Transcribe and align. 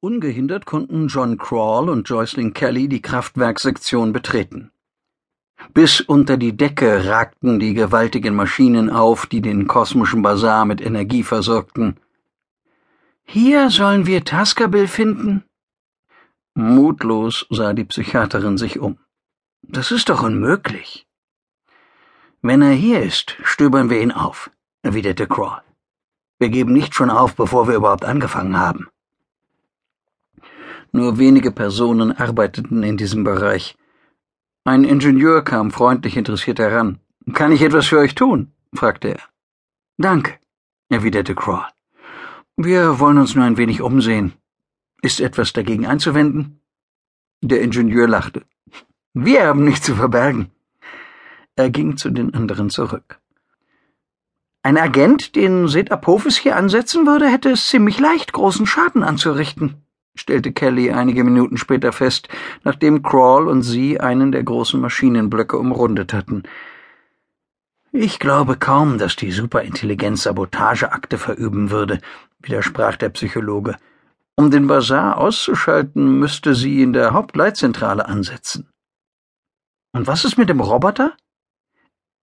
Ungehindert 0.00 0.64
konnten 0.64 1.08
John 1.08 1.38
Crawl 1.38 1.88
und 1.88 2.08
Joycelyn 2.08 2.54
Kelly 2.54 2.88
die 2.88 3.02
Kraftwerkssektion 3.02 4.12
betreten. 4.12 4.70
Bis 5.74 6.00
unter 6.00 6.36
die 6.36 6.56
Decke 6.56 7.08
ragten 7.08 7.58
die 7.58 7.74
gewaltigen 7.74 8.36
Maschinen 8.36 8.90
auf, 8.90 9.26
die 9.26 9.40
den 9.40 9.66
kosmischen 9.66 10.22
Basar 10.22 10.66
mit 10.66 10.80
Energie 10.80 11.24
versorgten. 11.24 11.96
Hier 13.24 13.70
sollen 13.70 14.06
wir 14.06 14.24
Taskerbill 14.24 14.86
finden? 14.86 15.42
Mutlos 16.54 17.46
sah 17.50 17.72
die 17.72 17.84
Psychiaterin 17.84 18.56
sich 18.56 18.78
um. 18.78 18.98
Das 19.62 19.90
ist 19.90 20.10
doch 20.10 20.22
unmöglich. 20.22 21.08
Wenn 22.40 22.62
er 22.62 22.70
hier 22.70 23.02
ist, 23.02 23.36
stöbern 23.42 23.90
wir 23.90 24.00
ihn 24.00 24.12
auf, 24.12 24.48
erwiderte 24.82 25.26
Crawl. 25.26 25.60
Wir 26.38 26.50
geben 26.50 26.72
nicht 26.72 26.94
schon 26.94 27.10
auf, 27.10 27.34
bevor 27.34 27.66
wir 27.66 27.74
überhaupt 27.74 28.04
angefangen 28.04 28.56
haben. 28.56 28.88
Nur 30.92 31.18
wenige 31.18 31.50
Personen 31.50 32.12
arbeiteten 32.12 32.82
in 32.82 32.96
diesem 32.96 33.24
Bereich. 33.24 33.76
Ein 34.64 34.84
Ingenieur 34.84 35.42
kam 35.44 35.70
freundlich 35.70 36.16
interessiert 36.16 36.58
heran. 36.58 36.98
Kann 37.34 37.52
ich 37.52 37.62
etwas 37.62 37.86
für 37.86 37.98
euch 37.98 38.14
tun? 38.14 38.52
fragte 38.74 39.08
er. 39.08 39.22
Danke, 39.98 40.38
erwiderte 40.88 41.34
Crawl. 41.34 41.66
Wir 42.56 42.98
wollen 43.00 43.18
uns 43.18 43.34
nur 43.34 43.44
ein 43.44 43.56
wenig 43.56 43.82
umsehen. 43.82 44.32
Ist 45.02 45.20
etwas 45.20 45.52
dagegen 45.52 45.86
einzuwenden? 45.86 46.60
Der 47.42 47.60
Ingenieur 47.60 48.08
lachte. 48.08 48.42
Wir 49.14 49.46
haben 49.46 49.64
nichts 49.64 49.86
zu 49.86 49.94
verbergen. 49.94 50.50
Er 51.54 51.70
ging 51.70 51.96
zu 51.96 52.10
den 52.10 52.34
anderen 52.34 52.70
zurück. 52.70 53.20
Ein 54.62 54.76
Agent, 54.76 55.36
den 55.36 55.68
Apophis 55.90 56.36
hier 56.36 56.56
ansetzen 56.56 57.06
würde, 57.06 57.28
hätte 57.28 57.50
es 57.50 57.68
ziemlich 57.68 57.98
leicht, 58.00 58.32
großen 58.32 58.66
Schaden 58.66 59.02
anzurichten 59.02 59.82
stellte 60.20 60.52
Kelly 60.52 60.90
einige 60.90 61.24
Minuten 61.24 61.56
später 61.56 61.92
fest, 61.92 62.28
nachdem 62.64 63.02
Crawl 63.02 63.48
und 63.48 63.62
sie 63.62 64.00
einen 64.00 64.32
der 64.32 64.42
großen 64.42 64.80
Maschinenblöcke 64.80 65.58
umrundet 65.58 66.12
hatten. 66.12 66.42
Ich 67.92 68.18
glaube 68.18 68.56
kaum, 68.56 68.98
dass 68.98 69.16
die 69.16 69.30
Superintelligenz 69.30 70.24
Sabotageakte 70.24 71.16
verüben 71.16 71.70
würde, 71.70 72.00
widersprach 72.40 72.96
der 72.96 73.08
Psychologe. 73.08 73.76
Um 74.36 74.50
den 74.50 74.66
Bazar 74.66 75.18
auszuschalten, 75.18 76.18
müsste 76.18 76.54
sie 76.54 76.82
in 76.82 76.92
der 76.92 77.12
Hauptleitzentrale 77.12 78.06
ansetzen. 78.06 78.68
Und 79.92 80.06
was 80.06 80.24
ist 80.24 80.36
mit 80.36 80.48
dem 80.48 80.60
Roboter? 80.60 81.16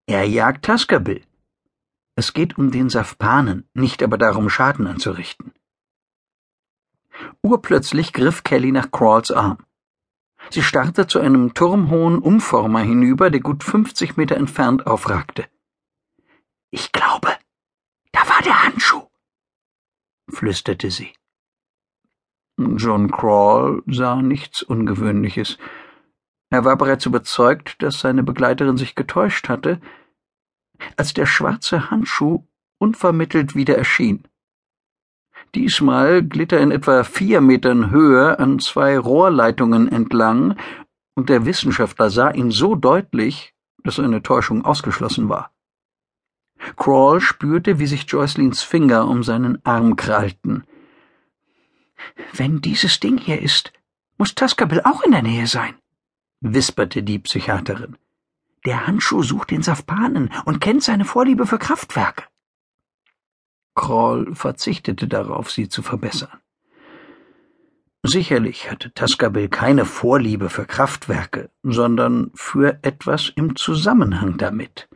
Er 0.06 0.24
jagt 0.24 0.64
Taskerbill. 0.64 1.22
Es 2.14 2.32
geht 2.32 2.56
um 2.56 2.70
den 2.70 2.88
Safpanen, 2.88 3.68
nicht 3.74 4.02
aber 4.02 4.16
darum, 4.16 4.48
Schaden 4.48 4.86
anzurichten. 4.86 5.52
Urplötzlich 7.42 8.12
griff 8.12 8.42
Kelly 8.44 8.72
nach 8.72 8.90
Crawls 8.90 9.30
Arm. 9.30 9.58
Sie 10.50 10.62
starrte 10.62 11.06
zu 11.06 11.18
einem 11.18 11.54
turmhohen 11.54 12.18
Umformer 12.18 12.80
hinüber, 12.80 13.30
der 13.30 13.40
gut 13.40 13.64
fünfzig 13.64 14.16
Meter 14.16 14.36
entfernt 14.36 14.86
aufragte. 14.86 15.46
Ich 16.70 16.92
glaube, 16.92 17.32
da 18.12 18.20
war 18.28 18.42
der 18.42 18.64
Handschuh, 18.64 19.08
flüsterte 20.28 20.90
sie. 20.90 21.12
John 22.58 23.10
Crawl 23.10 23.82
sah 23.86 24.22
nichts 24.22 24.62
Ungewöhnliches. 24.62 25.58
Er 26.50 26.64
war 26.64 26.76
bereits 26.76 27.04
überzeugt, 27.06 27.82
dass 27.82 28.00
seine 28.00 28.22
Begleiterin 28.22 28.76
sich 28.76 28.94
getäuscht 28.94 29.48
hatte, 29.48 29.80
als 30.96 31.12
der 31.12 31.26
schwarze 31.26 31.90
Handschuh 31.90 32.46
unvermittelt 32.78 33.54
wieder 33.54 33.76
erschien. 33.76 34.28
Diesmal 35.56 36.22
glitt 36.22 36.52
er 36.52 36.60
in 36.60 36.70
etwa 36.70 37.02
vier 37.02 37.40
Metern 37.40 37.90
Höhe 37.90 38.38
an 38.38 38.58
zwei 38.58 38.98
Rohrleitungen 38.98 39.90
entlang, 39.90 40.54
und 41.14 41.30
der 41.30 41.46
Wissenschaftler 41.46 42.10
sah 42.10 42.30
ihn 42.30 42.50
so 42.50 42.74
deutlich, 42.74 43.54
dass 43.82 43.98
eine 43.98 44.22
Täuschung 44.22 44.66
ausgeschlossen 44.66 45.30
war. 45.30 45.50
Crawl 46.76 47.22
spürte, 47.22 47.78
wie 47.78 47.86
sich 47.86 48.04
Joycelins 48.04 48.62
Finger 48.62 49.08
um 49.08 49.22
seinen 49.22 49.64
Arm 49.64 49.96
krallten. 49.96 50.64
Wenn 52.34 52.60
dieses 52.60 53.00
Ding 53.00 53.16
hier 53.16 53.40
ist, 53.40 53.72
muss 54.18 54.34
Tascabil 54.34 54.82
auch 54.84 55.04
in 55.04 55.12
der 55.12 55.22
Nähe 55.22 55.46
sein, 55.46 55.74
wisperte 56.42 57.02
die 57.02 57.18
Psychiaterin. 57.18 57.96
Der 58.66 58.86
Handschuh 58.86 59.22
sucht 59.22 59.52
den 59.52 59.62
Safpanen 59.62 60.30
und 60.44 60.60
kennt 60.60 60.82
seine 60.82 61.06
Vorliebe 61.06 61.46
für 61.46 61.58
Kraftwerke. 61.58 62.24
Kroll 63.76 64.34
verzichtete 64.34 65.06
darauf, 65.06 65.52
sie 65.52 65.68
zu 65.68 65.82
verbessern. 65.82 66.40
Sicherlich 68.02 68.70
hatte 68.70 68.92
Tascabil 68.92 69.48
keine 69.48 69.84
Vorliebe 69.84 70.48
für 70.48 70.64
Kraftwerke, 70.64 71.50
sondern 71.62 72.30
für 72.34 72.78
etwas 72.82 73.32
im 73.34 73.54
Zusammenhang 73.56 74.38
damit. 74.38 74.88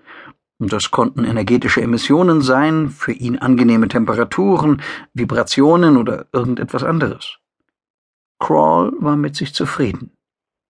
Das 0.59 0.91
konnten 0.91 1.25
energetische 1.25 1.81
Emissionen 1.83 2.41
sein, 2.41 2.91
für 2.91 3.13
ihn 3.13 3.39
angenehme 3.39 3.89
Temperaturen, 3.89 4.83
Vibrationen 5.15 5.97
oder 5.97 6.27
irgendetwas 6.33 6.85
anderes. 6.85 7.39
Crawl 8.39 8.93
war 8.99 9.17
mit 9.17 9.37
sich 9.37 9.55
zufrieden. 9.55 10.13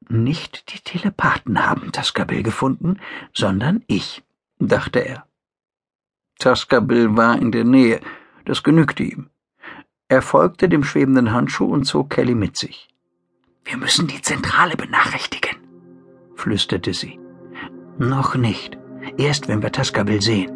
Nicht 0.09 0.73
die 0.73 0.81
Telepathen 0.81 1.67
haben 1.67 1.93
Tascabil 1.93 2.43
gefunden, 2.43 2.99
sondern 3.33 3.85
ich, 3.87 4.25
dachte 4.59 5.01
er. 5.01 5.30
Tascabil 6.41 7.17
war 7.17 7.39
in 7.39 7.53
der 7.53 7.65
Nähe, 7.65 8.01
das 8.45 8.63
genügte 8.63 9.05
ihm. 9.05 9.29
Er 10.09 10.23
folgte 10.23 10.69
dem 10.69 10.83
schwebenden 10.83 11.33
Handschuh 11.33 11.67
und 11.67 11.85
zog 11.85 12.11
Kelly 12.11 12.35
mit 12.35 12.57
sich. 12.57 12.89
Wir 13.65 13.77
müssen 13.77 14.09
die 14.09 14.23
Zentrale 14.23 14.77
benachrichtigen, 14.77 15.57
flüsterte 16.35 16.95
sie. 16.95 17.21
Noch 17.99 18.35
nicht. 18.35 18.79
Erst 19.19 19.49
wenn 19.49 19.63
wir 19.63 19.71
Tascabil 19.71 20.21
sehen. 20.21 20.51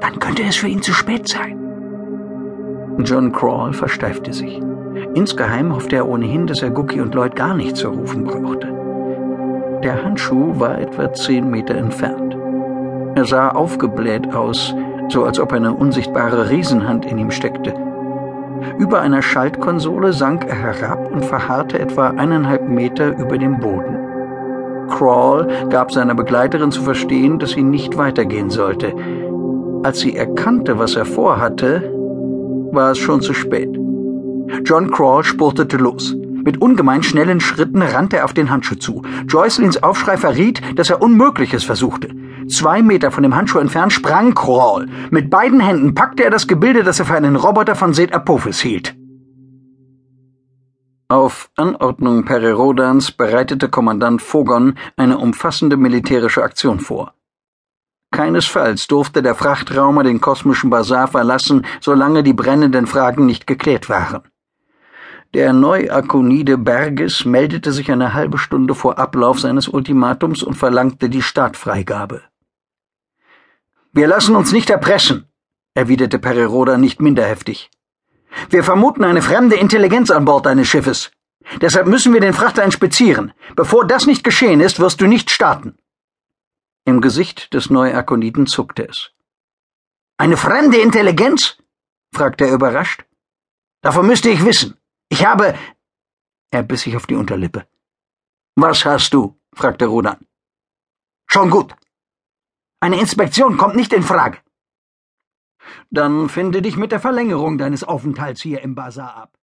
Dann 0.00 0.18
könnte 0.18 0.44
es 0.44 0.56
für 0.56 0.68
ihn 0.68 0.82
zu 0.82 0.92
spät 0.92 1.28
sein. 1.28 1.58
John 3.04 3.32
Crawl 3.32 3.72
versteifte 3.72 4.32
sich. 4.32 4.60
Insgeheim 5.14 5.74
hoffte 5.74 5.96
er 5.96 6.08
ohnehin, 6.08 6.46
dass 6.46 6.62
er 6.62 6.70
Gookie 6.70 7.00
und 7.00 7.14
Lloyd 7.14 7.34
gar 7.34 7.54
nicht 7.54 7.76
zu 7.76 7.88
rufen 7.88 8.24
brauchte. 8.24 8.68
Der 9.82 10.02
Handschuh 10.02 10.58
war 10.58 10.78
etwa 10.78 11.12
zehn 11.12 11.50
Meter 11.50 11.74
entfernt. 11.74 12.36
Er 13.20 13.26
sah 13.26 13.50
aufgebläht 13.50 14.34
aus, 14.34 14.74
so 15.10 15.24
als 15.24 15.38
ob 15.38 15.52
eine 15.52 15.74
unsichtbare 15.74 16.48
Riesenhand 16.48 17.04
in 17.04 17.18
ihm 17.18 17.30
steckte. 17.30 17.74
Über 18.78 19.02
einer 19.02 19.20
Schaltkonsole 19.20 20.14
sank 20.14 20.46
er 20.48 20.54
herab 20.54 21.12
und 21.12 21.26
verharrte 21.26 21.78
etwa 21.78 22.08
eineinhalb 22.08 22.66
Meter 22.66 23.18
über 23.18 23.36
dem 23.36 23.60
Boden. 23.60 23.98
Crawl 24.88 25.46
gab 25.68 25.92
seiner 25.92 26.14
Begleiterin 26.14 26.70
zu 26.70 26.80
verstehen, 26.80 27.38
dass 27.38 27.50
sie 27.50 27.62
nicht 27.62 27.98
weitergehen 27.98 28.48
sollte. 28.48 28.94
Als 29.82 30.00
sie 30.00 30.16
erkannte, 30.16 30.78
was 30.78 30.96
er 30.96 31.04
vorhatte, 31.04 31.92
war 32.72 32.92
es 32.92 32.98
schon 32.98 33.20
zu 33.20 33.34
spät. 33.34 33.78
John 34.64 34.90
Crawl 34.90 35.24
spurtete 35.24 35.76
los. 35.76 36.16
Mit 36.42 36.62
ungemein 36.62 37.02
schnellen 37.02 37.40
Schritten 37.40 37.82
rannte 37.82 38.16
er 38.16 38.24
auf 38.24 38.32
den 38.32 38.48
Handschuh 38.48 38.76
zu. 38.76 39.02
Joycelins 39.28 39.82
Aufschrei 39.82 40.16
verriet, 40.16 40.62
dass 40.76 40.88
er 40.88 41.02
Unmögliches 41.02 41.64
versuchte. 41.64 42.08
Zwei 42.50 42.82
Meter 42.82 43.10
von 43.10 43.22
dem 43.22 43.34
Handschuh 43.34 43.58
entfernt 43.58 43.92
sprang 43.92 44.34
Crawl. 44.34 44.88
Mit 45.10 45.30
beiden 45.30 45.60
Händen 45.60 45.94
packte 45.94 46.24
er 46.24 46.30
das 46.30 46.46
Gebilde, 46.46 46.82
das 46.82 46.98
er 46.98 47.06
für 47.06 47.14
einen 47.14 47.36
Roboter 47.36 47.74
von 47.74 47.94
Seth 47.94 48.12
Apophis 48.12 48.60
hielt. 48.60 48.96
Auf 51.08 51.50
Anordnung 51.56 52.24
Pererodans 52.24 53.10
bereitete 53.10 53.68
Kommandant 53.68 54.22
Fogon 54.22 54.74
eine 54.96 55.18
umfassende 55.18 55.76
militärische 55.76 56.44
Aktion 56.44 56.78
vor. 56.78 57.14
Keinesfalls 58.12 58.86
durfte 58.86 59.22
der 59.22 59.34
Frachtraumer 59.34 60.02
den 60.02 60.20
kosmischen 60.20 60.70
Basar 60.70 61.08
verlassen, 61.08 61.66
solange 61.80 62.22
die 62.22 62.32
brennenden 62.32 62.86
Fragen 62.86 63.26
nicht 63.26 63.46
geklärt 63.46 63.88
waren. 63.88 64.22
Der 65.32 65.52
Neuakonide 65.52 66.58
Berges 66.58 67.24
meldete 67.24 67.70
sich 67.72 67.90
eine 67.90 68.14
halbe 68.14 68.38
Stunde 68.38 68.74
vor 68.74 68.98
Ablauf 68.98 69.38
seines 69.38 69.68
Ultimatums 69.68 70.42
und 70.42 70.54
verlangte 70.54 71.08
die 71.08 71.22
Startfreigabe. 71.22 72.22
Wir 73.92 74.06
lassen 74.06 74.36
uns 74.36 74.52
nicht 74.52 74.70
erpressen, 74.70 75.26
erwiderte 75.74 76.18
Pereroda 76.20 76.78
nicht 76.78 77.00
minder 77.00 77.26
heftig. 77.26 77.70
Wir 78.48 78.62
vermuten 78.62 79.02
eine 79.02 79.22
fremde 79.22 79.56
Intelligenz 79.56 80.10
an 80.12 80.24
Bord 80.24 80.46
deines 80.46 80.68
Schiffes. 80.68 81.10
Deshalb 81.60 81.88
müssen 81.88 82.12
wir 82.12 82.20
den 82.20 82.32
Frachter 82.32 82.62
inspizieren. 82.62 83.32
Bevor 83.56 83.84
das 83.86 84.06
nicht 84.06 84.22
geschehen 84.22 84.60
ist, 84.60 84.78
wirst 84.78 85.00
du 85.00 85.06
nicht 85.06 85.30
starten. 85.30 85.76
Im 86.84 87.00
Gesicht 87.00 87.52
des 87.52 87.70
Neuakoniden 87.70 88.46
zuckte 88.46 88.88
es. 88.88 89.10
Eine 90.16 90.36
fremde 90.36 90.78
Intelligenz? 90.78 91.56
fragte 92.12 92.46
er 92.46 92.54
überrascht. 92.54 93.04
Davon 93.80 94.06
müsste 94.06 94.30
ich 94.30 94.44
wissen. 94.44 94.78
Ich 95.08 95.26
habe. 95.26 95.58
Er 96.52 96.62
biss 96.62 96.82
sich 96.82 96.96
auf 96.96 97.06
die 97.06 97.16
Unterlippe. 97.16 97.66
Was 98.54 98.84
hast 98.84 99.14
du? 99.14 99.36
fragte 99.52 99.86
Rodan. 99.86 100.18
Schon 101.26 101.50
gut. 101.50 101.74
Eine 102.82 102.98
Inspektion 102.98 103.58
kommt 103.58 103.76
nicht 103.76 103.92
in 103.92 104.02
Frage. 104.02 104.38
Dann 105.90 106.30
finde 106.30 106.62
dich 106.62 106.78
mit 106.78 106.92
der 106.92 107.00
Verlängerung 107.00 107.58
deines 107.58 107.84
Aufenthalts 107.84 108.40
hier 108.40 108.62
im 108.62 108.74
Basar 108.74 109.14
ab. 109.16 109.38